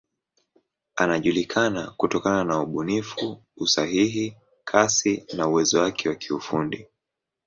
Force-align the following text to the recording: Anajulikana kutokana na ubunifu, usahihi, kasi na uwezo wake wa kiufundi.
Anajulikana 0.95 1.91
kutokana 1.97 2.43
na 2.43 2.61
ubunifu, 2.61 3.43
usahihi, 3.57 4.37
kasi 4.63 5.25
na 5.33 5.47
uwezo 5.47 5.79
wake 5.79 6.09
wa 6.09 6.15
kiufundi. 6.15 6.87